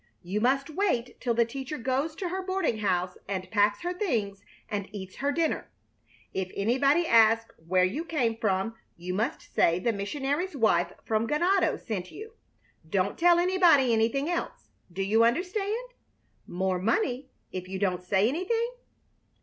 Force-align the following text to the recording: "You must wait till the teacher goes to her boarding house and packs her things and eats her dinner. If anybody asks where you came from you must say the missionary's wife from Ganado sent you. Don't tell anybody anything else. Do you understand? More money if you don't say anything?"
"You 0.23 0.41
must 0.41 0.71
wait 0.71 1.21
till 1.21 1.35
the 1.35 1.45
teacher 1.45 1.77
goes 1.77 2.15
to 2.15 2.29
her 2.29 2.41
boarding 2.41 2.79
house 2.79 3.19
and 3.27 3.51
packs 3.51 3.81
her 3.81 3.93
things 3.93 4.43
and 4.67 4.89
eats 4.91 5.17
her 5.17 5.31
dinner. 5.31 5.69
If 6.33 6.51
anybody 6.55 7.05
asks 7.05 7.53
where 7.67 7.83
you 7.83 8.03
came 8.03 8.35
from 8.37 8.73
you 8.97 9.13
must 9.13 9.53
say 9.53 9.77
the 9.77 9.93
missionary's 9.93 10.55
wife 10.57 10.91
from 11.05 11.27
Ganado 11.27 11.77
sent 11.77 12.09
you. 12.11 12.33
Don't 12.89 13.15
tell 13.15 13.37
anybody 13.37 13.93
anything 13.93 14.27
else. 14.27 14.71
Do 14.91 15.03
you 15.03 15.23
understand? 15.23 15.89
More 16.47 16.79
money 16.79 17.29
if 17.51 17.67
you 17.67 17.77
don't 17.77 18.01
say 18.01 18.27
anything?" 18.27 18.71